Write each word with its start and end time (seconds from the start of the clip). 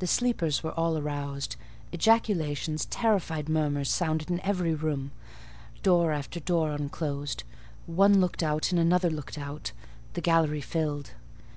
The 0.00 0.08
sleepers 0.08 0.64
were 0.64 0.72
all 0.72 0.98
aroused: 0.98 1.54
ejaculations, 1.92 2.86
terrified 2.86 3.48
murmurs 3.48 3.88
sounded 3.88 4.32
in 4.32 4.40
every 4.40 4.74
room; 4.74 5.12
door 5.84 6.10
after 6.10 6.40
door 6.40 6.72
unclosed; 6.72 7.44
one 7.86 8.20
looked 8.20 8.42
out 8.42 8.72
and 8.72 8.80
another 8.80 9.10
looked 9.10 9.38
out; 9.38 9.70
the 10.14 10.20
gallery 10.20 10.60
filled. 10.60 11.12